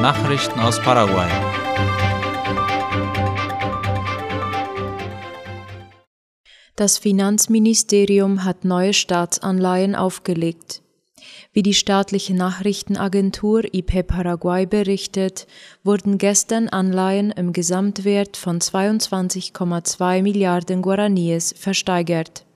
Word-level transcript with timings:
Nachrichten 0.00 0.58
aus 0.60 0.80
Paraguay. 0.80 1.28
Das 6.74 6.96
Finanzministerium 6.96 8.44
hat 8.44 8.64
neue 8.64 8.94
Staatsanleihen 8.94 9.94
aufgelegt. 9.94 10.80
Wie 11.52 11.62
die 11.62 11.74
staatliche 11.74 12.32
Nachrichtenagentur 12.32 13.62
IP 13.74 14.06
Paraguay 14.06 14.64
berichtet, 14.64 15.46
wurden 15.84 16.16
gestern 16.16 16.70
Anleihen 16.70 17.30
im 17.32 17.52
Gesamtwert 17.52 18.38
von 18.38 18.58
22,2 18.58 20.22
Milliarden 20.22 20.82
Guaraníes 20.82 21.54
versteigert. 21.54 22.46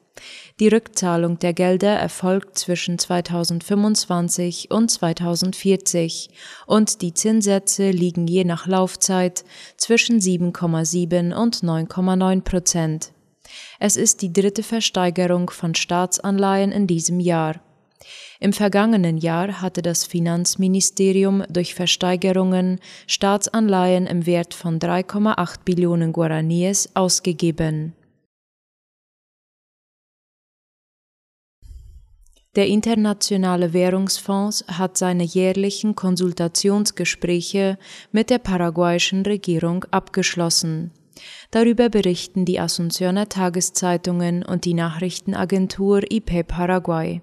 Die 0.61 0.69
Rückzahlung 0.69 1.41
der 1.41 1.53
Gelder 1.53 1.97
erfolgt 1.97 2.57
zwischen 2.59 2.97
2025 2.97 4.71
und 4.71 4.89
2040 4.89 6.31
und 6.67 7.03
die 7.03 7.13
Zinssätze 7.13 7.91
liegen 7.91 8.29
je 8.29 8.45
nach 8.45 8.69
Laufzeit 8.69 9.45
zwischen 9.77 10.21
7,7 10.21 11.35
und 11.35 11.57
9,9 11.57 12.43
Prozent. 12.43 13.13
Es 13.81 13.97
ist 13.97 14.23
die 14.23 14.33
dritte 14.33 14.63
Versteigerung 14.63 15.51
von 15.51 15.75
Staatsanleihen 15.75 16.71
in 16.71 16.87
diesem 16.87 17.19
Jahr. 17.19 17.61
Im 18.39 18.53
vergangenen 18.53 19.19
Jahr 19.19 19.61
hatte 19.61 19.83
das 19.83 20.05
Finanzministerium 20.05 21.43
durch 21.49 21.75
Versteigerungen 21.75 22.79
Staatsanleihen 23.09 24.07
im 24.07 24.25
Wert 24.25 24.55
von 24.55 24.79
3,8 24.79 25.65
Billionen 25.65 26.13
Guaraníes 26.13 26.91
ausgegeben. 26.95 27.95
Der 32.57 32.69
Internationale 32.69 33.73
Währungsfonds 33.73 34.65
hat 34.69 34.97
seine 34.97 35.25
jährlichen 35.25 35.97
Konsultationsgespräche 35.97 37.79
mit 38.13 38.31
der 38.31 38.39
paraguayischen 38.39 39.23
Regierung 39.23 39.85
abgeschlossen. 39.91 40.93
Darüber 41.51 41.89
berichten 41.89 42.45
die 42.45 42.61
Asuncioner 42.61 43.29
Tageszeitungen 43.29 44.45
und 44.45 44.65
die 44.65 44.75
Nachrichtenagentur 44.75 46.03
IP 46.11 46.47
Paraguay. 46.47 47.23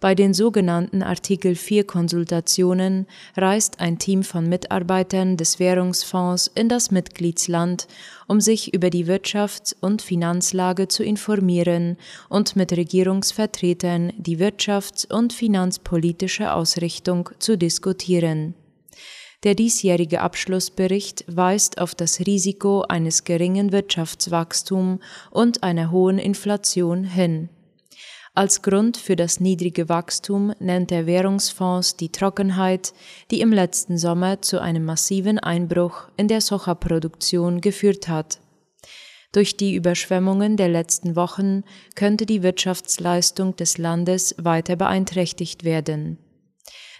Bei 0.00 0.14
den 0.14 0.32
sogenannten 0.32 1.02
Artikel 1.02 1.56
4 1.56 1.82
Konsultationen 1.82 3.08
reist 3.36 3.80
ein 3.80 3.98
Team 3.98 4.22
von 4.22 4.48
Mitarbeitern 4.48 5.36
des 5.36 5.58
Währungsfonds 5.58 6.52
in 6.54 6.68
das 6.68 6.92
Mitgliedsland, 6.92 7.88
um 8.28 8.40
sich 8.40 8.72
über 8.72 8.90
die 8.90 9.06
Wirtschafts- 9.06 9.74
und 9.80 10.00
Finanzlage 10.00 10.86
zu 10.86 11.02
informieren 11.02 11.96
und 12.28 12.54
mit 12.54 12.70
Regierungsvertretern 12.70 14.12
die 14.16 14.38
wirtschafts- 14.38 15.12
und 15.12 15.32
finanzpolitische 15.32 16.52
Ausrichtung 16.52 17.30
zu 17.40 17.58
diskutieren. 17.58 18.54
Der 19.42 19.56
diesjährige 19.56 20.20
Abschlussbericht 20.20 21.24
weist 21.26 21.80
auf 21.80 21.96
das 21.96 22.20
Risiko 22.20 22.82
eines 22.82 23.24
geringen 23.24 23.72
Wirtschaftswachstums 23.72 25.00
und 25.32 25.64
einer 25.64 25.90
hohen 25.90 26.18
Inflation 26.18 27.02
hin. 27.02 27.48
Als 28.38 28.62
Grund 28.62 28.96
für 28.96 29.16
das 29.16 29.40
niedrige 29.40 29.88
Wachstum 29.88 30.52
nennt 30.60 30.92
der 30.92 31.06
Währungsfonds 31.06 31.96
die 31.96 32.12
Trockenheit, 32.12 32.92
die 33.32 33.40
im 33.40 33.52
letzten 33.52 33.98
Sommer 33.98 34.40
zu 34.42 34.62
einem 34.62 34.84
massiven 34.84 35.40
Einbruch 35.40 36.06
in 36.16 36.28
der 36.28 36.40
Soja-Produktion 36.40 37.60
geführt 37.60 38.06
hat. 38.06 38.38
Durch 39.32 39.56
die 39.56 39.74
Überschwemmungen 39.74 40.56
der 40.56 40.68
letzten 40.68 41.16
Wochen 41.16 41.64
könnte 41.96 42.26
die 42.26 42.44
Wirtschaftsleistung 42.44 43.56
des 43.56 43.76
Landes 43.76 44.36
weiter 44.38 44.76
beeinträchtigt 44.76 45.64
werden. 45.64 46.18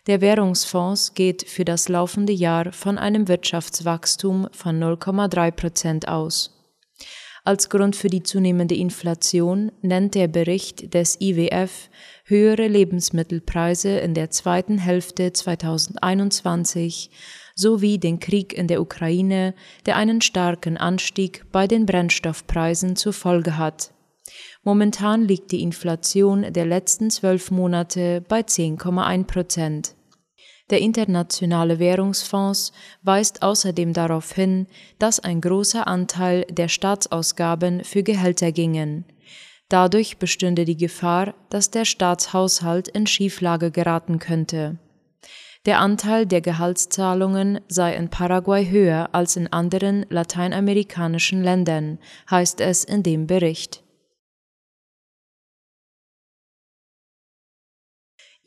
Der 0.08 0.20
Währungsfonds 0.20 1.14
geht 1.14 1.44
für 1.48 1.64
das 1.64 1.88
laufende 1.88 2.32
Jahr 2.32 2.72
von 2.72 2.98
einem 2.98 3.28
Wirtschaftswachstum 3.28 4.48
von 4.50 4.82
0,3 4.82 5.52
Prozent 5.52 6.08
aus. 6.08 6.57
Als 7.44 7.70
Grund 7.70 7.96
für 7.96 8.08
die 8.08 8.22
zunehmende 8.22 8.74
Inflation 8.74 9.72
nennt 9.80 10.14
der 10.14 10.28
Bericht 10.28 10.92
des 10.94 11.20
IWF 11.20 11.88
höhere 12.24 12.66
Lebensmittelpreise 12.66 13.98
in 13.98 14.14
der 14.14 14.30
zweiten 14.30 14.78
Hälfte 14.78 15.32
2021 15.32 17.10
sowie 17.54 17.98
den 17.98 18.20
Krieg 18.20 18.52
in 18.52 18.66
der 18.68 18.80
Ukraine, 18.80 19.54
der 19.86 19.96
einen 19.96 20.20
starken 20.20 20.76
Anstieg 20.76 21.44
bei 21.50 21.66
den 21.66 21.86
Brennstoffpreisen 21.86 22.96
zur 22.96 23.12
Folge 23.12 23.56
hat. 23.56 23.92
Momentan 24.62 25.22
liegt 25.22 25.52
die 25.52 25.62
Inflation 25.62 26.52
der 26.52 26.66
letzten 26.66 27.10
zwölf 27.10 27.50
Monate 27.50 28.22
bei 28.28 28.40
10,1 28.40 29.24
Prozent. 29.24 29.94
Der 30.70 30.80
Internationale 30.80 31.78
Währungsfonds 31.78 32.72
weist 33.02 33.42
außerdem 33.42 33.94
darauf 33.94 34.32
hin, 34.32 34.66
dass 34.98 35.18
ein 35.18 35.40
großer 35.40 35.86
Anteil 35.86 36.44
der 36.50 36.68
Staatsausgaben 36.68 37.84
für 37.84 38.02
Gehälter 38.02 38.52
gingen. 38.52 39.04
Dadurch 39.68 40.18
bestünde 40.18 40.64
die 40.64 40.76
Gefahr, 40.76 41.34
dass 41.50 41.70
der 41.70 41.84
Staatshaushalt 41.84 42.88
in 42.88 43.06
Schieflage 43.06 43.70
geraten 43.70 44.18
könnte. 44.18 44.78
Der 45.66 45.80
Anteil 45.80 46.24
der 46.24 46.40
Gehaltszahlungen 46.40 47.60
sei 47.68 47.94
in 47.94 48.08
Paraguay 48.08 48.70
höher 48.70 49.10
als 49.12 49.36
in 49.36 49.52
anderen 49.52 50.06
lateinamerikanischen 50.08 51.42
Ländern, 51.42 51.98
heißt 52.30 52.60
es 52.60 52.84
in 52.84 53.02
dem 53.02 53.26
Bericht. 53.26 53.82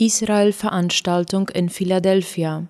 Israel-Veranstaltung 0.01 1.49
in 1.49 1.69
Philadelphia. 1.69 2.65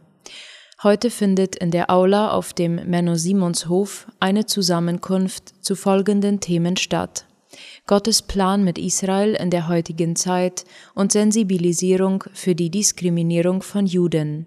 Heute 0.83 1.09
findet 1.09 1.55
in 1.55 1.71
der 1.71 1.89
Aula 1.89 2.31
auf 2.31 2.51
dem 2.51 2.75
Menno-Simons-Hof 2.75 4.07
eine 4.19 4.47
Zusammenkunft 4.47 5.63
zu 5.63 5.77
folgenden 5.77 6.41
Themen 6.41 6.75
statt. 6.75 7.25
Gottes 7.87 8.21
Plan 8.21 8.65
mit 8.65 8.77
Israel 8.77 9.35
in 9.35 9.49
der 9.49 9.69
heutigen 9.69 10.17
Zeit 10.17 10.65
und 10.93 11.13
Sensibilisierung 11.13 12.25
für 12.33 12.53
die 12.53 12.69
Diskriminierung 12.69 13.61
von 13.61 13.85
Juden. 13.85 14.45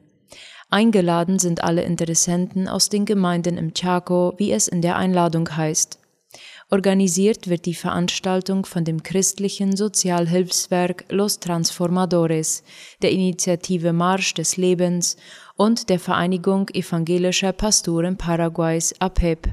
Eingeladen 0.69 1.39
sind 1.39 1.65
alle 1.65 1.85
Interessenten 1.85 2.69
aus 2.69 2.91
den 2.91 3.07
Gemeinden 3.07 3.57
im 3.57 3.73
Chaco, 3.73 4.35
wie 4.37 4.53
es 4.53 4.69
in 4.69 4.83
der 4.83 4.97
Einladung 4.97 5.57
heißt. 5.57 6.01
Organisiert 6.75 7.47
wird 7.47 7.67
die 7.67 7.75
Veranstaltung 7.75 8.67
von 8.67 8.85
dem 8.85 9.05
christlichen 9.05 9.77
Sozialhilfswerk 9.77 11.05
Los 11.09 11.39
Transformadores, 11.39 12.65
der 13.01 13.13
Initiative 13.13 13.93
Marsch 13.93 14.35
des 14.35 14.57
Lebens 14.57 15.17
und 15.57 15.89
der 15.89 16.01
Vereinigung 16.01 16.69
evangelischer 16.71 17.53
Pastoren 17.53 18.17
Paraguays 18.17 18.93
APEP. 18.99 19.51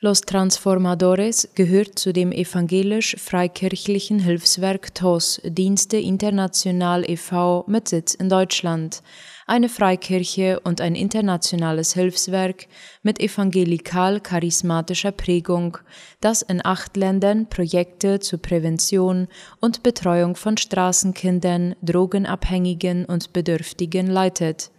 Los 0.00 0.22
Transformadores 0.22 1.48
gehört 1.54 1.96
zu 1.96 2.12
dem 2.12 2.32
evangelisch-freikirchlichen 2.32 4.18
Hilfswerk 4.18 4.92
TOS, 4.96 5.40
Dienste 5.44 5.98
International 5.98 7.08
e.V. 7.08 7.66
mit 7.68 7.86
Sitz 7.86 8.14
in 8.14 8.28
Deutschland, 8.28 9.04
eine 9.48 9.68
Freikirche 9.68 10.60
und 10.60 10.80
ein 10.80 10.94
internationales 10.94 11.94
Hilfswerk 11.94 12.66
mit 13.02 13.18
evangelikal-charismatischer 13.18 15.12
Prägung, 15.12 15.78
das 16.20 16.42
in 16.42 16.64
acht 16.64 16.96
Ländern 16.96 17.48
Projekte 17.48 18.20
zur 18.20 18.40
Prävention 18.40 19.26
und 19.60 19.82
Betreuung 19.82 20.36
von 20.36 20.58
Straßenkindern, 20.58 21.76
Drogenabhängigen 21.82 23.06
und 23.06 23.32
Bedürftigen 23.32 24.06
leitet. 24.08 24.70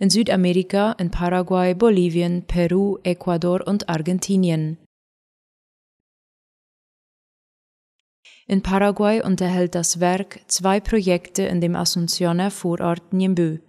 In 0.00 0.10
Südamerika, 0.10 0.92
in 0.98 1.12
Paraguay, 1.12 1.74
Bolivien, 1.74 2.44
Peru, 2.46 2.98
Ecuador 3.04 3.64
und 3.64 3.88
Argentinien. 3.88 4.76
In 8.46 8.60
Paraguay 8.60 9.22
unterhält 9.22 9.74
das 9.74 10.00
Werk 10.00 10.40
zwei 10.48 10.80
Projekte 10.80 11.44
in 11.44 11.60
dem 11.60 11.76
Asuncioner 11.76 12.50
Vorort 12.50 13.12
Niembü 13.12 13.60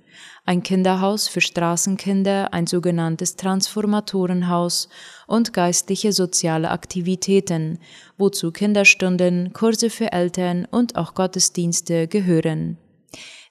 ein 0.46 0.62
Kinderhaus 0.62 1.28
für 1.28 1.42
Straßenkinder, 1.42 2.54
ein 2.54 2.68
sogenanntes 2.68 3.36
Transformatorenhaus 3.36 4.90
und 5.28 5.54
geistliche 5.54 6.14
soziale 6.14 6.70
Aktivitäten, 6.70 7.80
wozu 8.18 8.52
Kinderstunden, 8.52 9.54
Kurse 9.54 9.90
für 9.90 10.12
Eltern 10.12 10.66
und 10.70 10.96
auch 10.96 11.16
Gottesdienste 11.16 12.08
gehören. 12.08 12.78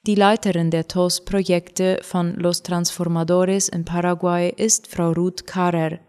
Die 0.05 0.15
Leiterin 0.15 0.71
der 0.71 0.87
TOS-Projekte 0.87 1.99
von 2.03 2.35
Los 2.35 2.63
Transformadores 2.63 3.69
in 3.69 3.85
Paraguay 3.85 4.53
ist 4.55 4.87
Frau 4.87 5.11
Ruth 5.11 5.47
Karer. 5.47 5.99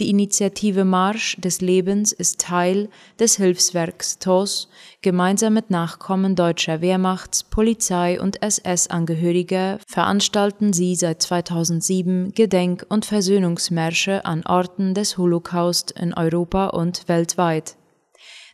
Die 0.00 0.08
Initiative 0.08 0.84
Marsch 0.84 1.36
des 1.38 1.60
Lebens 1.60 2.12
ist 2.12 2.40
Teil 2.40 2.88
des 3.20 3.36
Hilfswerks 3.36 4.18
TOS, 4.18 4.68
gemeinsam 5.02 5.52
mit 5.52 5.68
Nachkommen 5.70 6.34
deutscher 6.34 6.80
Wehrmachts-, 6.80 7.44
Polizei- 7.44 8.18
und 8.18 8.42
SS-Angehöriger 8.42 9.78
veranstalten 9.86 10.72
sie 10.72 10.94
seit 10.94 11.20
2007 11.20 12.32
Gedenk- 12.32 12.86
und 12.88 13.04
Versöhnungsmärsche 13.04 14.24
an 14.24 14.46
Orten 14.46 14.94
des 14.94 15.18
Holocaust 15.18 15.90
in 15.92 16.14
Europa 16.14 16.68
und 16.68 17.06
weltweit. 17.08 17.76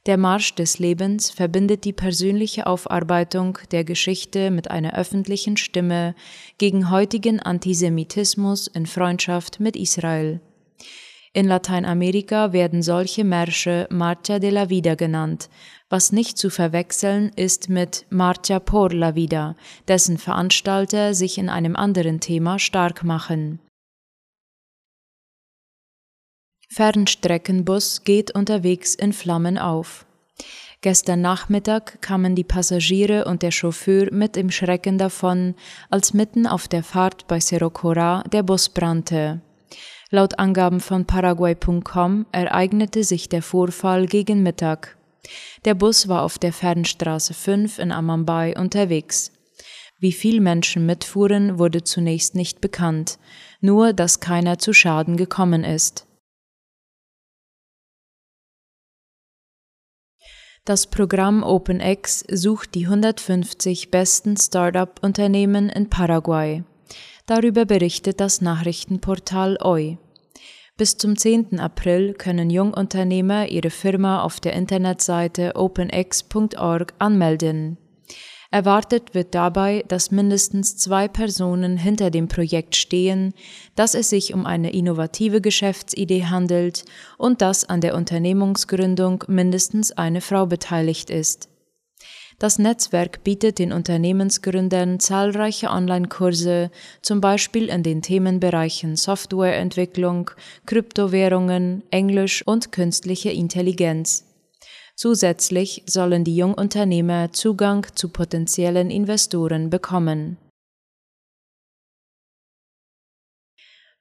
Der 0.07 0.17
Marsch 0.17 0.55
des 0.55 0.79
Lebens 0.79 1.31
verbindet 1.31 1.85
die 1.85 1.93
persönliche 1.93 2.67
Aufarbeitung 2.67 3.59
der 3.71 3.85
Geschichte 3.85 4.51
mit 4.51 4.71
einer 4.71 4.95
öffentlichen 4.95 5.57
Stimme 5.57 6.15
gegen 6.57 6.91
heutigen 6.91 7.41
Antisemitismus 7.41 8.67
in 8.67 8.87
Freundschaft 8.87 9.61
mit 9.61 9.77
Israel. 9.77 10.41
In 11.33 11.47
Lateinamerika 11.47 12.53
werden 12.53 12.83
solche 12.83 13.23
Märsche 13.23 13.87
Marcha 13.91 14.39
de 14.39 14.51
la 14.51 14.71
Vida 14.71 14.95
genannt, 14.95 15.51
was 15.91 16.13
nicht 16.13 16.39
zu 16.39 16.51
verwechseln 16.51 17.31
ist 17.37 17.69
mit 17.69 18.07
Marcha 18.11 18.59
por 18.59 18.93
la 18.93 19.15
Vida, 19.15 19.55
dessen 19.87 20.19
Veranstalter 20.19 21.15
sich 21.15 21.39
in 21.39 21.49
einem 21.49 21.77
anderen 21.77 22.21
Thema 22.21 22.59
stark 22.59 23.05
machen. 23.05 23.61
Fernstreckenbus 26.71 28.05
geht 28.05 28.35
unterwegs 28.35 28.95
in 28.95 29.13
Flammen 29.13 29.59
auf. 29.59 30.07
Gestern 30.81 31.21
Nachmittag 31.23 32.01
kamen 32.03 32.37
die 32.37 32.45
Passagiere 32.45 33.25
und 33.25 33.43
der 33.43 33.51
Chauffeur 33.51 34.13
mit 34.13 34.37
dem 34.37 34.51
Schrecken 34.51 34.97
davon, 34.97 35.55
als 35.91 36.15
mitten 36.15 36.47
auf 36.47 36.69
der 36.69 36.85
Fahrt 36.85 37.27
bei 37.27 37.41
Cerro 37.41 37.71
Cora 37.71 38.23
der 38.33 38.45
Bus 38.45 38.69
brannte. 38.69 39.41
Laut 40.11 40.39
Angaben 40.39 40.81
von 40.81 41.05
Paraguay.com 41.05 42.25
ereignete 42.33 43.05
sich 43.05 43.29
der 43.29 43.43
Vorfall 43.43 44.07
gegen 44.07 44.43
Mittag. 44.43 44.97
Der 45.67 45.75
Bus 45.75 46.09
war 46.09 46.23
auf 46.23 46.39
der 46.39 46.55
Fernstraße 46.55 47.35
5 47.35 47.79
in 47.79 47.93
Amambay 47.93 48.57
unterwegs. 48.57 49.33
Wie 50.01 50.13
viel 50.13 50.41
Menschen 50.41 50.87
mitfuhren, 50.87 51.59
wurde 51.59 51.85
zunächst 51.85 52.35
nicht 52.35 52.63
bekannt, 52.63 53.19
nur 53.61 53.93
dass 53.93 54.21
keiner 54.21 54.59
zu 54.59 54.73
Schaden 54.73 55.19
gekommen 55.19 55.63
ist. 55.63 56.07
Das 60.65 60.87
Programm 60.87 61.43
OpenX 61.43 62.21
sucht 62.31 62.75
die 62.75 62.87
150 62.87 63.91
besten 63.91 64.39
Start-up-Unternehmen 64.39 65.69
in 65.69 65.91
Paraguay. 65.91 66.63
Darüber 67.29 67.67
berichtet 67.67 68.21
das 68.21 68.41
Nachrichtenportal 68.41 69.59
OI. 69.63 69.99
Bis 70.79 70.97
zum 70.97 71.15
10. 71.15 71.61
April 71.61 72.15
können 72.15 72.49
Jungunternehmer 72.49 73.49
ihre 73.49 73.69
Firma 73.69 74.23
auf 74.23 74.41
der 74.41 74.55
Internetseite 74.55 75.55
openx.org 75.55 76.95
anmelden. 76.99 77.77
Erwartet 78.51 79.13
wird 79.13 79.35
dabei, 79.35 79.85
dass 79.89 80.11
mindestens 80.11 80.79
zwei 80.79 81.07
Personen 81.07 81.77
hinter 81.77 82.11
dem 82.11 82.29
Projekt 82.29 82.77
stehen, 82.77 83.35
dass 83.75 83.95
es 83.95 84.09
sich 84.09 84.33
um 84.33 84.47
eine 84.47 84.73
innovative 84.73 85.43
Geschäftsidee 85.43 86.25
handelt 86.25 86.87
und 87.19 87.43
dass 87.43 87.69
an 87.69 87.83
der 87.83 87.95
Unternehmungsgründung 87.95 89.25
mindestens 89.29 89.93
eine 89.93 90.23
Frau 90.23 90.47
beteiligt 90.47 91.11
ist. 91.11 91.51
Das 92.41 92.61
Netzwerk 92.61 93.25
bietet 93.25 93.59
den 93.59 93.73
Unternehmensgründern 93.73 95.01
zahlreiche 95.01 95.71
Online-Kurse, 95.71 96.71
zum 97.03 97.21
Beispiel 97.21 97.69
in 97.69 97.83
den 97.83 98.01
Themenbereichen 98.01 98.95
Softwareentwicklung, 98.95 100.31
Kryptowährungen, 100.65 101.83
Englisch 101.91 102.47
und 102.47 102.71
künstliche 102.71 103.31
Intelligenz. 103.31 104.25
Zusätzlich 104.95 105.83
sollen 105.87 106.23
die 106.23 106.37
Jungunternehmer 106.37 107.33
Zugang 107.33 107.87
zu 107.95 108.09
potenziellen 108.09 108.91
Investoren 108.91 109.69
bekommen. 109.69 110.37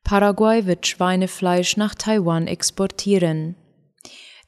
Paraguay 0.03 0.67
wird 0.67 0.85
Schweinefleisch 0.85 1.75
nach 1.75 1.95
Taiwan 1.95 2.45
exportieren. 2.45 3.55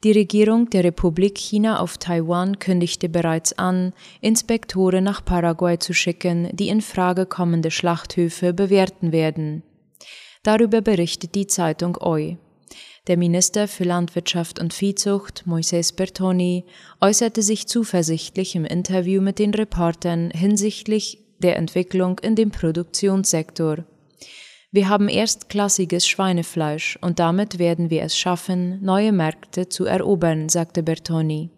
Die 0.05 0.13
Regierung 0.13 0.69
der 0.69 0.85
Republik 0.85 1.37
China 1.37 1.81
auf 1.81 1.97
Taiwan 1.97 2.57
kündigte 2.59 3.09
bereits 3.09 3.51
an, 3.59 3.91
Inspektoren 4.21 5.03
nach 5.03 5.25
Paraguay 5.25 5.77
zu 5.77 5.93
schicken, 5.93 6.47
die 6.53 6.69
in 6.69 6.79
Frage 6.79 7.25
kommende 7.25 7.69
Schlachthöfe 7.69 8.53
bewerten 8.53 9.11
werden. 9.11 9.61
Darüber 10.43 10.79
berichtet 10.79 11.35
die 11.35 11.47
Zeitung 11.47 11.97
OI. 11.97 12.37
Der 13.07 13.17
Minister 13.17 13.67
für 13.67 13.83
Landwirtschaft 13.83 14.59
und 14.59 14.73
Viehzucht, 14.73 15.45
Moises 15.45 15.91
Bertoni, 15.91 16.63
äußerte 17.01 17.41
sich 17.41 17.67
zuversichtlich 17.67 18.55
im 18.55 18.63
Interview 18.63 19.21
mit 19.21 19.37
den 19.37 19.53
Reportern 19.53 20.31
hinsichtlich 20.31 21.25
der 21.39 21.57
Entwicklung 21.57 22.19
in 22.19 22.35
dem 22.35 22.51
Produktionssektor. 22.51 23.83
Wir 24.71 24.87
haben 24.87 25.09
erstklassiges 25.09 26.07
Schweinefleisch 26.07 26.99
und 27.01 27.17
damit 27.17 27.57
werden 27.57 27.89
wir 27.89 28.03
es 28.03 28.15
schaffen, 28.15 28.79
neue 28.83 29.11
Märkte 29.11 29.67
zu 29.67 29.85
erobern, 29.85 30.47
sagte 30.47 30.83
Bertoni. 30.83 31.49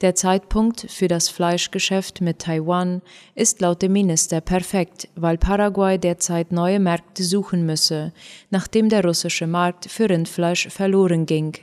Der 0.00 0.14
Zeitpunkt 0.14 0.90
für 0.90 1.08
das 1.08 1.28
Fleischgeschäft 1.28 2.22
mit 2.22 2.38
Taiwan 2.38 3.02
ist 3.34 3.60
laut 3.60 3.82
dem 3.82 3.92
Minister 3.92 4.40
perfekt, 4.40 5.08
weil 5.14 5.36
Paraguay 5.36 5.98
derzeit 5.98 6.52
neue 6.52 6.80
Märkte 6.80 7.22
suchen 7.22 7.66
müsse, 7.66 8.14
nachdem 8.48 8.88
der 8.88 9.04
russische 9.04 9.46
Markt 9.46 9.90
für 9.90 10.08
Rindfleisch 10.08 10.68
verloren 10.68 11.26
ging. 11.26 11.54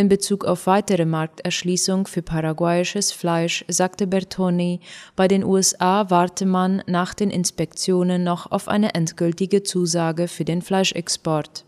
In 0.00 0.08
Bezug 0.08 0.46
auf 0.46 0.66
weitere 0.66 1.04
Markterschließung 1.04 2.06
für 2.06 2.22
paraguayisches 2.22 3.12
Fleisch 3.12 3.66
sagte 3.68 4.06
Bertoni, 4.06 4.80
bei 5.14 5.28
den 5.28 5.44
USA 5.44 6.08
warte 6.08 6.46
man 6.46 6.82
nach 6.86 7.12
den 7.12 7.28
Inspektionen 7.28 8.24
noch 8.24 8.50
auf 8.50 8.66
eine 8.66 8.94
endgültige 8.94 9.62
Zusage 9.62 10.26
für 10.26 10.46
den 10.46 10.62
Fleischexport. 10.62 11.66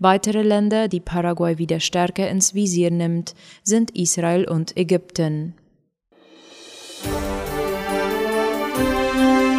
Weitere 0.00 0.42
Länder, 0.42 0.88
die 0.88 0.98
Paraguay 0.98 1.56
wieder 1.56 1.78
stärker 1.78 2.28
ins 2.28 2.54
Visier 2.54 2.90
nimmt, 2.90 3.36
sind 3.62 3.92
Israel 3.92 4.48
und 4.48 4.76
Ägypten. 4.76 5.54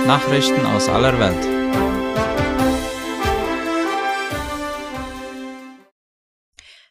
Nachrichten 0.06 0.66
aus 0.66 0.90
aller 0.90 1.18
Welt. 1.18 1.55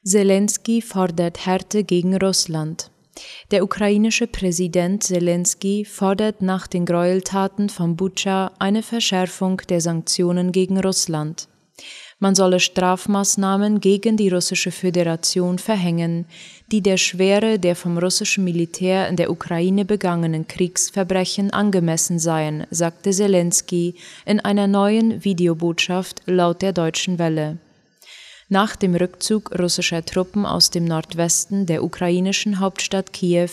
Zelensky 0.07 0.83
fordert 0.83 1.47
Härte 1.47 1.83
gegen 1.83 2.15
Russland. 2.19 2.91
Der 3.51 3.65
ukrainische 3.65 4.27
Präsident 4.27 5.03
Zelensky 5.03 5.87
fordert 5.87 6.43
nach 6.43 6.67
den 6.67 6.85
Gräueltaten 6.85 7.71
von 7.71 7.97
Butscha 7.97 8.53
eine 8.59 8.83
Verschärfung 8.83 9.63
der 9.71 9.81
Sanktionen 9.81 10.53
gegen 10.53 10.79
Russland. 10.79 11.49
Man 12.19 12.35
solle 12.35 12.61
Strafmaßnahmen 12.61 13.81
gegen 13.81 14.19
die 14.19 14.29
russische 14.29 14.73
Föderation 14.73 15.59
verhängen, 15.59 16.27
die 16.71 16.83
der 16.83 16.99
Schwere 16.99 17.59
der 17.59 17.75
vom 17.75 17.97
russischen 17.97 18.45
Militär 18.45 19.09
in 19.09 19.17
der 19.17 19.31
Ukraine 19.31 19.87
begangenen 19.87 20.47
Kriegsverbrechen 20.47 21.51
angemessen 21.51 22.19
seien, 22.19 22.67
sagte 22.71 23.11
Zelensky 23.11 23.95
in 24.27 24.39
einer 24.39 24.67
neuen 24.67 25.25
Videobotschaft 25.25 26.21
laut 26.27 26.61
der 26.61 26.75
Deutschen 26.75 27.19
Welle. 27.19 27.59
Nach 28.49 28.77
dem 28.77 28.95
Rückzug 28.95 29.59
russischer 29.59 30.05
Truppen 30.05 30.45
aus 30.45 30.71
dem 30.71 30.85
Nordwesten 30.85 31.67
der 31.67 31.83
ukrainischen 31.83 32.61
Hauptstadt 32.61 33.13
Kiew 33.13 33.51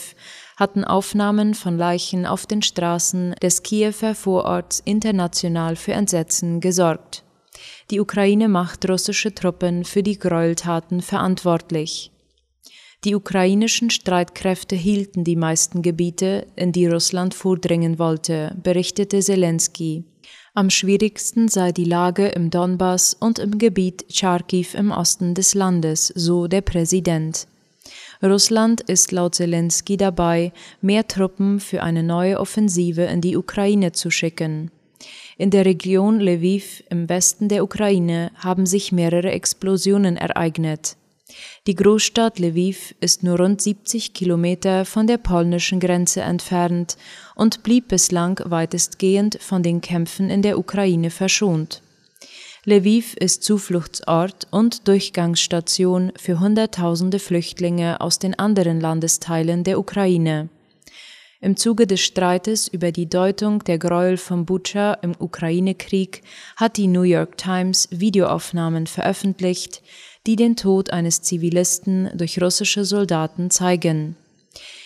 hatten 0.57 0.83
Aufnahmen 0.83 1.53
von 1.53 1.77
Leichen 1.77 2.25
auf 2.25 2.45
den 2.45 2.61
Straßen 2.61 3.33
des 3.41 3.63
Kiewer 3.63 4.13
Vororts 4.13 4.81
international 4.83 5.75
für 5.75 5.93
Entsetzen 5.93 6.59
gesorgt. 6.59 7.23
Die 7.89 7.99
Ukraine 7.99 8.47
macht 8.47 8.87
russische 8.89 9.33
Truppen 9.33 9.85
für 9.85 10.03
die 10.03 10.19
Gräueltaten 10.19 11.01
verantwortlich. 11.01 12.11
Die 13.03 13.15
ukrainischen 13.15 13.89
Streitkräfte 13.89 14.75
hielten 14.75 15.23
die 15.23 15.35
meisten 15.35 15.81
Gebiete, 15.81 16.45
in 16.55 16.71
die 16.71 16.85
Russland 16.85 17.33
vordringen 17.33 17.97
wollte, 17.97 18.55
berichtete 18.61 19.21
Zelensky. 19.21 20.03
Am 20.53 20.69
schwierigsten 20.69 21.47
sei 21.47 21.71
die 21.71 21.85
Lage 21.85 22.27
im 22.27 22.49
Donbass 22.49 23.13
und 23.13 23.39
im 23.39 23.57
Gebiet 23.57 24.03
Charkiw 24.09 24.67
im 24.73 24.91
Osten 24.91 25.33
des 25.33 25.53
Landes, 25.53 26.07
so 26.07 26.47
der 26.47 26.59
Präsident. 26.59 27.47
Russland 28.21 28.81
ist 28.81 29.13
laut 29.13 29.33
Zelensky 29.33 29.95
dabei, 29.95 30.51
mehr 30.81 31.07
Truppen 31.07 31.61
für 31.61 31.81
eine 31.81 32.03
neue 32.03 32.37
Offensive 32.37 33.03
in 33.03 33.21
die 33.21 33.37
Ukraine 33.37 33.93
zu 33.93 34.11
schicken. 34.11 34.71
In 35.37 35.51
der 35.51 35.63
Region 35.63 36.19
Lviv 36.19 36.83
im 36.89 37.07
Westen 37.07 37.47
der 37.47 37.63
Ukraine 37.63 38.31
haben 38.35 38.65
sich 38.65 38.91
mehrere 38.91 39.31
Explosionen 39.31 40.17
ereignet. 40.17 40.97
Die 41.67 41.75
Großstadt 41.75 42.39
Lviv 42.39 42.95
ist 42.99 43.23
nur 43.23 43.39
rund 43.39 43.61
70 43.61 44.13
Kilometer 44.13 44.85
von 44.85 45.07
der 45.07 45.17
polnischen 45.17 45.79
Grenze 45.79 46.21
entfernt 46.21 46.97
und 47.35 47.63
blieb 47.63 47.87
bislang 47.87 48.41
weitestgehend 48.45 49.37
von 49.41 49.63
den 49.63 49.81
Kämpfen 49.81 50.29
in 50.29 50.41
der 50.41 50.57
Ukraine 50.57 51.09
verschont. 51.09 51.81
Lviv 52.65 53.15
ist 53.15 53.43
Zufluchtsort 53.43 54.47
und 54.51 54.87
Durchgangsstation 54.87 56.11
für 56.15 56.39
Hunderttausende 56.39 57.17
Flüchtlinge 57.17 57.99
aus 58.01 58.19
den 58.19 58.37
anderen 58.37 58.79
Landesteilen 58.79 59.63
der 59.63 59.79
Ukraine. 59.79 60.49
Im 61.43 61.57
Zuge 61.57 61.87
des 61.87 62.01
Streites 62.01 62.67
über 62.67 62.91
die 62.91 63.09
Deutung 63.09 63.63
der 63.63 63.79
Gräuel 63.79 64.17
von 64.17 64.45
Butscha 64.45 64.93
im 65.01 65.15
Ukraine-Krieg 65.17 66.21
hat 66.55 66.77
die 66.77 66.85
New 66.85 67.01
York 67.01 67.35
Times 67.35 67.87
Videoaufnahmen 67.89 68.85
veröffentlicht, 68.85 69.81
die 70.27 70.35
den 70.35 70.55
Tod 70.55 70.91
eines 70.91 71.21
Zivilisten 71.21 72.09
durch 72.13 72.41
russische 72.41 72.85
Soldaten 72.85 73.49
zeigen. 73.49 74.15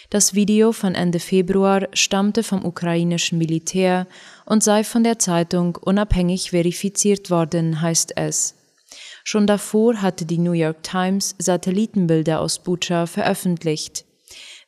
Das 0.10 0.36
Video 0.36 0.72
von 0.72 0.96
Ende 0.96 1.20
Februar 1.20 1.88
stammte 1.94 2.44
vom 2.44 2.64
ukrainischen 2.64 3.38
Militär 3.38 4.08
und 4.46 4.64
sei 4.64 4.84
von 4.84 5.04
der 5.04 5.20
Zeitung 5.20 5.76
unabhängig 5.76 6.52
verifiziert 6.52 7.32
worden, 7.32 7.82
heißt 7.82 8.14
es. 8.16 8.56
Schon 9.24 9.48
davor 9.48 10.02
hatte 10.02 10.26
die 10.26 10.38
New 10.38 10.52
York 10.52 10.84
Times 10.84 11.36
Satellitenbilder 11.40 12.40
aus 12.40 12.60
Bucha 12.60 13.08
veröffentlicht. 13.08 14.06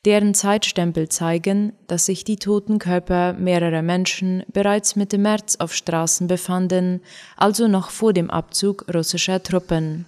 Deren 0.06 0.34
Zeitstempel 0.34 1.10
zeigen, 1.10 1.74
dass 1.88 2.08
sich 2.08 2.24
die 2.24 2.38
toten 2.38 2.80
Körper 2.80 3.34
mehrerer 3.34 3.84
Menschen 3.84 4.44
bereits 4.52 4.96
Mitte 4.96 5.20
März 5.20 5.58
auf 5.58 5.74
Straßen 5.76 6.28
befanden, 6.28 7.02
also 7.36 7.68
noch 7.68 7.92
vor 7.92 8.14
dem 8.14 8.30
Abzug 8.30 8.86
russischer 8.94 9.44
Truppen. 9.44 10.06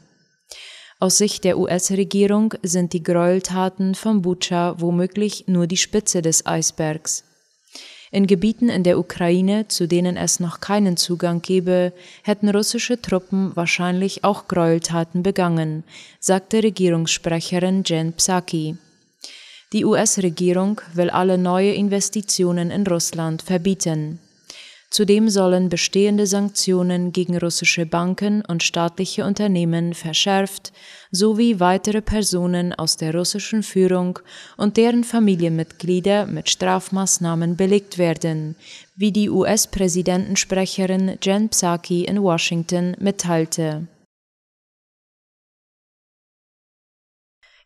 Aus 1.01 1.17
Sicht 1.17 1.45
der 1.45 1.57
US-Regierung 1.57 2.55
sind 2.61 2.91
die 2.91 3.01
Gräueltaten 3.01 3.95
von 3.95 4.21
Bucha 4.21 4.75
womöglich 4.79 5.45
nur 5.47 5.65
die 5.65 5.77
Spitze 5.77 6.21
des 6.21 6.45
Eisbergs. 6.45 7.23
In 8.11 8.27
Gebieten 8.27 8.67
in 8.67 8.83
der 8.83 8.99
Ukraine, 8.99 9.69
zu 9.69 9.87
denen 9.87 10.17
es 10.17 10.41
noch 10.41 10.59
keinen 10.59 10.97
Zugang 10.97 11.41
gebe, 11.41 11.93
hätten 12.23 12.49
russische 12.49 13.01
Truppen 13.01 13.55
wahrscheinlich 13.55 14.25
auch 14.25 14.49
Gräueltaten 14.49 15.23
begangen, 15.23 15.85
sagte 16.19 16.63
Regierungssprecherin 16.63 17.83
Jen 17.85 18.11
Psaki. 18.11 18.75
Die 19.71 19.85
US-Regierung 19.85 20.81
will 20.95 21.11
alle 21.11 21.37
neue 21.37 21.73
Investitionen 21.75 22.71
in 22.71 22.85
Russland 22.85 23.41
verbieten. 23.41 24.19
Zudem 24.91 25.29
sollen 25.29 25.69
bestehende 25.69 26.25
Sanktionen 26.25 27.11
gegen 27.11 27.37
russische 27.37 27.85
Banken 27.85 28.43
und 28.43 28.63
staatliche 28.63 29.23
Unternehmen 29.23 29.93
verschärft 29.93 30.73
sowie 31.11 31.59
weitere 31.59 32.01
Personen 32.01 32.73
aus 32.73 32.97
der 32.97 33.13
russischen 33.13 33.61
Führung 33.61 34.17
und 34.57 34.77
deren 34.77 35.03
Familienmitglieder 35.03 36.25
mit 36.25 36.49
Strafmaßnahmen 36.49 37.55
belegt 37.55 37.99
werden, 37.99 38.55
wie 38.95 39.11
die 39.11 39.29
US-Präsidentensprecherin 39.29 41.19
Jen 41.21 41.49
Psaki 41.49 42.05
in 42.05 42.21
Washington 42.23 42.95
mitteilte. 42.99 43.87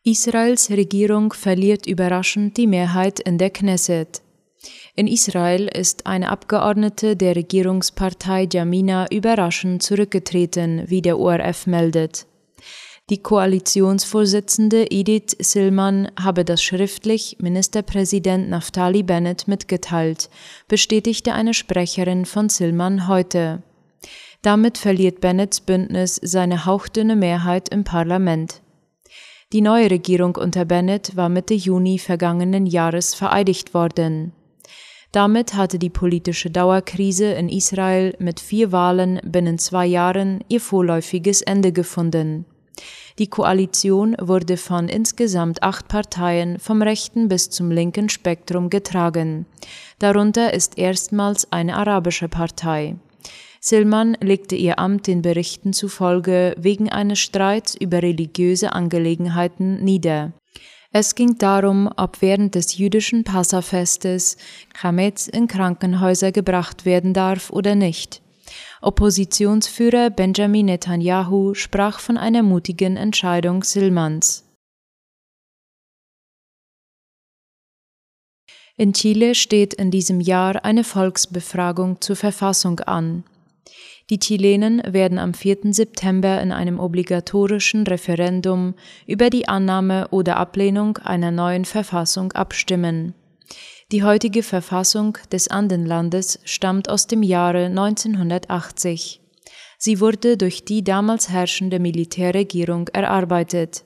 Israels 0.04 0.70
Regierung 0.70 1.32
verliert 1.32 1.86
überraschend 1.86 2.58
die 2.58 2.68
Mehrheit 2.68 3.22
in 3.22 3.38
der 3.38 3.50
Knesset. 3.50 4.22
In 4.96 5.08
Israel 5.08 5.68
ist 5.68 6.06
eine 6.06 6.30
Abgeordnete 6.30 7.16
der 7.16 7.36
Regierungspartei 7.36 8.48
Jamina 8.52 9.08
überraschend 9.10 9.82
zurückgetreten, 9.82 10.84
wie 10.86 11.02
der 11.02 11.18
ORF 11.18 11.66
meldet. 11.66 12.28
Die 13.10 13.18
Koalitionsvorsitzende 13.18 14.86
Edith 14.92 15.36
Silman 15.40 16.12
habe 16.22 16.46
das 16.46 16.62
schriftlich 16.62 17.38
Ministerpräsident 17.40 18.50
Naftali 18.50 19.02
Bennett 19.02 19.48
mitgeteilt, 19.48 20.30
bestätigte 20.68 21.34
eine 21.34 21.56
Sprecherin 21.56 22.26
von 22.26 22.50
Silman 22.50 23.08
heute. 23.08 23.64
Damit 24.44 24.78
verliert 24.78 25.22
Bennetts 25.22 25.60
Bündnis 25.60 26.20
seine 26.22 26.66
hauchdünne 26.66 27.16
Mehrheit 27.16 27.68
im 27.70 27.84
Parlament. 27.84 28.62
Die 29.54 29.62
neue 29.62 29.90
Regierung 29.90 30.36
unter 30.36 30.66
Bennett 30.66 31.16
war 31.16 31.30
Mitte 31.30 31.56
Juni 31.56 31.98
vergangenen 31.98 32.68
Jahres 32.68 33.16
vereidigt 33.16 33.74
worden. 33.74 34.34
Damit 35.14 35.54
hatte 35.54 35.78
die 35.78 35.92
politische 35.92 36.50
Dauerkrise 36.50 37.34
in 37.34 37.48
Israel 37.48 38.16
mit 38.18 38.40
vier 38.40 38.72
Wahlen 38.72 39.22
binnen 39.24 39.60
zwei 39.60 39.86
Jahren 39.86 40.44
ihr 40.50 40.60
vorläufiges 40.60 41.44
Ende 41.44 41.72
gefunden. 41.72 42.46
Die 43.20 43.28
Koalition 43.28 44.16
wurde 44.20 44.58
von 44.58 44.90
insgesamt 44.90 45.62
acht 45.62 45.88
Parteien 45.88 46.58
vom 46.58 46.82
rechten 46.82 47.28
bis 47.28 47.52
zum 47.52 47.70
linken 47.70 48.10
Spektrum 48.10 48.72
getragen. 48.72 49.46
Darunter 50.00 50.52
ist 50.52 50.80
erstmals 50.80 51.52
eine 51.52 51.78
arabische 51.78 52.28
Partei. 52.28 52.96
Silman 53.60 54.18
legte 54.20 54.56
ihr 54.56 54.80
Amt 54.80 55.06
den 55.06 55.22
Berichten 55.22 55.74
zufolge 55.74 56.56
wegen 56.58 56.90
eines 56.90 57.20
Streits 57.20 57.76
über 57.76 58.02
religiöse 58.02 58.74
Angelegenheiten 58.74 59.84
nieder. 59.84 60.34
Es 60.96 61.16
ging 61.16 61.40
darum, 61.40 61.90
ob 61.98 62.22
während 62.22 62.54
des 62.54 62.78
jüdischen 62.78 63.24
Passafestes 63.24 64.38
Chametz 64.80 65.28
in 65.28 65.48
Krankenhäuser 65.48 66.32
gebracht 66.32 66.86
werden 66.86 67.16
darf 67.16 67.50
oder 67.50 67.74
nicht. 67.74 68.22
Oppositionsführer 68.80 70.12
Benjamin 70.12 70.68
Netanyahu 70.68 71.56
sprach 71.56 72.00
von 72.00 72.16
einer 72.16 72.44
mutigen 72.44 72.96
Entscheidung 72.96 73.64
Silmans. 73.64 74.44
In 78.78 78.94
Chile 78.94 79.34
steht 79.34 79.74
in 79.74 79.90
diesem 79.90 80.22
Jahr 80.22 80.64
eine 80.64 80.84
Volksbefragung 80.84 82.02
zur 82.02 82.16
Verfassung 82.16 82.80
an. 82.82 83.24
Die 84.14 84.20
Chilenen 84.20 84.80
werden 84.86 85.18
am 85.18 85.34
4. 85.34 85.74
September 85.74 86.40
in 86.40 86.52
einem 86.52 86.80
obligatorischen 86.80 87.88
Referendum 87.88 88.76
über 89.08 89.32
die 89.32 89.48
Annahme 89.48 90.08
oder 90.10 90.38
Ablehnung 90.38 91.00
einer 91.00 91.32
neuen 91.32 91.66
Verfassung 91.66 92.32
abstimmen. 92.34 93.16
Die 93.92 94.04
heutige 94.04 94.44
Verfassung 94.44 95.18
des 95.32 95.48
Andenlandes 95.48 96.40
stammt 96.44 96.90
aus 96.90 97.08
dem 97.08 97.24
Jahre 97.24 97.66
1980. 97.66 99.20
Sie 99.80 100.00
wurde 100.00 100.38
durch 100.38 100.64
die 100.64 100.84
damals 100.84 101.30
herrschende 101.30 101.80
Militärregierung 101.80 102.90
erarbeitet. 102.90 103.84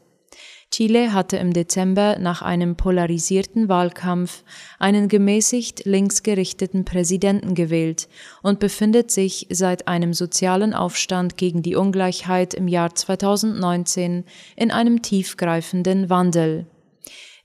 Chile 0.71 1.13
hatte 1.13 1.38
im 1.38 1.53
Dezember 1.53 2.17
nach 2.19 2.41
einem 2.41 2.75
polarisierten 2.75 3.69
Wahlkampf 3.69 4.43
einen 4.79 5.07
gemäßigt 5.07 5.86
linksgerichteten 5.86 6.83
Präsidenten 6.83 7.55
gewählt 7.55 8.09
und 8.43 8.59
befindet 8.59 9.09
sich 9.09 9.47
seit 9.50 9.88
einem 9.88 10.13
sozialen 10.13 10.74
Aufstand 10.74 11.38
gegen 11.38 11.62
die 11.62 11.75
Ungleichheit 11.75 12.53
im 12.53 12.67
Jahr 12.67 12.93
2019 12.93 14.25
in 14.55 14.71
einem 14.71 15.01
tiefgreifenden 15.01 16.09
Wandel. 16.09 16.67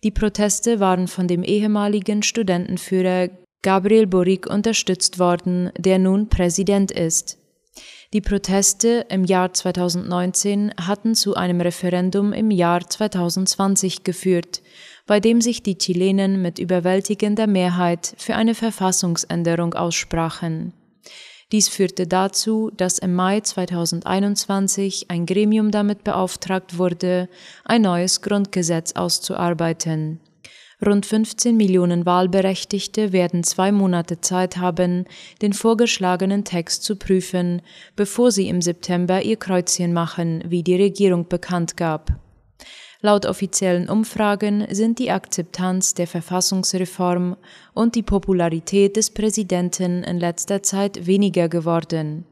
Die 0.02 0.10
Proteste 0.10 0.80
waren 0.80 1.06
von 1.06 1.28
dem 1.28 1.44
ehemaligen 1.44 2.24
Studentenführer 2.24 3.28
Gabriel 3.62 4.08
Boric 4.08 4.48
unterstützt 4.48 5.20
worden, 5.20 5.70
der 5.78 6.00
nun 6.00 6.28
Präsident 6.28 6.90
ist. 6.90 7.38
Die 8.12 8.20
Proteste 8.20 9.06
im 9.08 9.24
Jahr 9.24 9.54
2019 9.54 10.74
hatten 10.78 11.14
zu 11.14 11.34
einem 11.34 11.62
Referendum 11.62 12.34
im 12.34 12.50
Jahr 12.50 12.86
2020 12.86 14.04
geführt, 14.04 14.60
bei 15.06 15.18
dem 15.18 15.40
sich 15.40 15.62
die 15.62 15.78
Chilenen 15.78 16.42
mit 16.42 16.58
überwältigender 16.58 17.46
Mehrheit 17.46 18.14
für 18.18 18.34
eine 18.34 18.54
Verfassungsänderung 18.54 19.72
aussprachen. 19.72 20.74
Dies 21.52 21.70
führte 21.70 22.06
dazu, 22.06 22.70
dass 22.76 22.98
im 22.98 23.14
Mai 23.14 23.40
2021 23.40 25.10
ein 25.10 25.24
Gremium 25.24 25.70
damit 25.70 26.04
beauftragt 26.04 26.76
wurde, 26.76 27.30
ein 27.64 27.80
neues 27.80 28.20
Grundgesetz 28.20 28.92
auszuarbeiten. 28.92 30.20
Rund 30.84 31.06
15 31.06 31.56
Millionen 31.56 32.06
Wahlberechtigte 32.06 33.12
werden 33.12 33.44
zwei 33.44 33.70
Monate 33.70 34.20
Zeit 34.20 34.56
haben, 34.56 35.04
den 35.40 35.52
vorgeschlagenen 35.52 36.44
Text 36.44 36.82
zu 36.82 36.96
prüfen, 36.96 37.62
bevor 37.94 38.32
sie 38.32 38.48
im 38.48 38.60
September 38.60 39.22
ihr 39.22 39.36
Kreuzchen 39.36 39.92
machen, 39.92 40.42
wie 40.48 40.64
die 40.64 40.74
Regierung 40.74 41.28
bekannt 41.28 41.76
gab. 41.76 42.10
Laut 43.00 43.26
offiziellen 43.26 43.88
Umfragen 43.88 44.66
sind 44.70 44.98
die 44.98 45.12
Akzeptanz 45.12 45.94
der 45.94 46.08
Verfassungsreform 46.08 47.36
und 47.74 47.94
die 47.94 48.02
Popularität 48.02 48.96
des 48.96 49.10
Präsidenten 49.10 50.02
in 50.02 50.18
letzter 50.18 50.64
Zeit 50.64 51.06
weniger 51.06 51.48
geworden. 51.48 52.24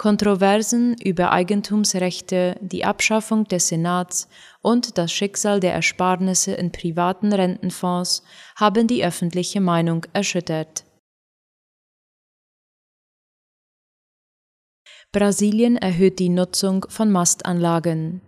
Kontroversen 0.00 0.96
über 1.04 1.30
Eigentumsrechte, 1.30 2.56
die 2.62 2.86
Abschaffung 2.86 3.44
des 3.44 3.68
Senats 3.68 4.28
und 4.62 4.98
das 4.98 5.12
Schicksal 5.12 5.60
der 5.60 5.74
Ersparnisse 5.74 6.52
in 6.52 6.72
privaten 6.72 7.32
Rentenfonds 7.32 8.22
haben 8.56 8.86
die 8.86 9.04
öffentliche 9.04 9.60
Meinung 9.60 10.06
erschüttert. 10.12 10.84
Brasilien 15.12 15.76
erhöht 15.76 16.20
die 16.20 16.28
Nutzung 16.28 16.86
von 16.88 17.10
Mastanlagen. 17.10 18.20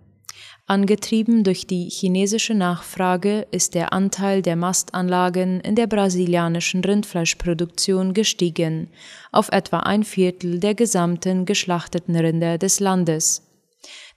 Angetrieben 0.66 1.44
durch 1.44 1.66
die 1.66 1.88
chinesische 1.88 2.54
Nachfrage 2.54 3.46
ist 3.50 3.74
der 3.74 3.92
Anteil 3.92 4.42
der 4.42 4.56
Mastanlagen 4.56 5.60
in 5.60 5.74
der 5.74 5.86
brasilianischen 5.86 6.82
Rindfleischproduktion 6.82 8.14
gestiegen 8.14 8.88
auf 9.32 9.50
etwa 9.50 9.80
ein 9.80 10.02
Viertel 10.02 10.60
der 10.60 10.74
gesamten 10.74 11.44
geschlachteten 11.46 12.16
Rinder 12.16 12.58
des 12.58 12.80
Landes. 12.80 13.42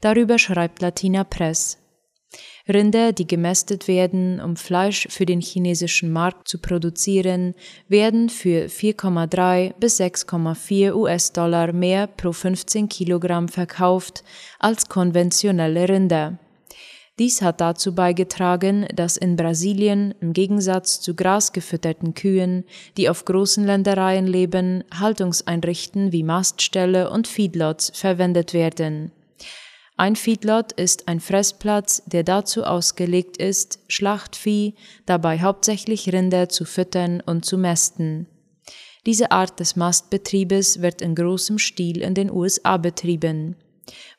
Darüber 0.02 0.40
schreibt 0.40 0.82
Latina 0.82 1.24
Press. 1.24 1.85
Rinder, 2.68 3.14
die 3.14 3.28
gemästet 3.28 3.88
werden, 3.88 4.42
um 4.42 4.56
Fleisch 4.56 5.08
für 5.12 5.28
den 5.28 5.40
chinesischen 5.40 6.12
Markt 6.12 6.48
zu 6.48 6.58
produzieren, 6.58 7.54
werden 7.88 8.30
für 8.30 8.66
4,3 8.66 9.74
bis 9.80 10.00
6,4 10.00 10.96
US-Dollar 10.96 11.74
mehr 11.74 12.08
pro 12.08 12.32
15 12.32 12.90
Kilogramm 12.90 13.50
verkauft 13.50 14.24
als 14.58 14.90
konventionelle 14.90 15.88
Rinder. 15.88 16.40
Dies 17.18 17.42
hat 17.42 17.62
dazu 17.62 17.96
beigetragen, 17.96 18.88
dass 18.94 19.16
in 19.16 19.38
Brasilien 19.38 20.14
im 20.20 20.34
Gegensatz 20.34 21.00
zu 21.00 21.16
grasgefütterten 21.16 22.14
Kühen, 22.14 22.66
die 22.98 23.10
auf 23.10 23.24
großen 23.24 23.64
Ländereien 23.64 24.28
leben, 24.28 24.84
Haltungseinrichten 24.94 26.12
wie 26.12 26.24
Mastställe 26.24 27.10
und 27.10 27.28
Feedlots 27.28 27.92
verwendet 27.96 28.54
werden. 28.54 29.12
Ein 29.98 30.18
Feedlot 30.18 30.74
ist 30.74 31.08
ein 31.08 31.22
Fressplatz, 31.22 32.04
der 32.06 32.24
dazu 32.24 32.66
ausgelegt 32.66 33.38
ist, 33.38 33.80
Schlachtvieh, 33.88 34.76
dabei 35.06 35.40
hauptsächlich 35.40 36.12
Rinder 36.12 36.50
zu 36.50 36.66
füttern 36.66 37.22
und 37.26 37.46
zu 37.46 37.58
mästen. 37.58 38.28
Diese 39.06 39.32
Art 39.32 39.60
des 39.62 39.78
Mastbetriebes 39.78 40.82
wird 40.82 41.02
in 41.02 41.16
großem 41.16 41.60
Stil 41.60 42.02
in 42.02 42.14
den 42.14 42.30
USA 42.30 42.76
betrieben. 42.76 43.56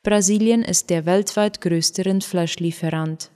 Brasilien 0.02 0.62
ist 0.62 0.88
der 0.88 1.04
weltweit 1.04 1.60
größte 1.60 2.06
Rindfleischlieferant. 2.06 3.30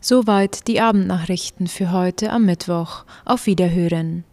Soweit 0.00 0.66
die 0.68 0.80
Abendnachrichten 0.80 1.66
für 1.66 1.92
heute 1.92 2.30
am 2.30 2.46
Mittwoch. 2.46 3.04
Auf 3.26 3.46
Wiederhören. 3.46 4.24